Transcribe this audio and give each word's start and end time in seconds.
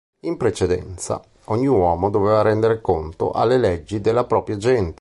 In 0.21 0.35
precedenza, 0.35 1.21
ogni 1.49 1.67
uomo 1.67 2.09
doveva 2.09 2.41
rendere 2.41 2.81
conto 2.81 3.29
alle 3.29 3.57
leggi 3.57 4.01
della 4.01 4.25
propria 4.25 4.57
gente. 4.57 4.89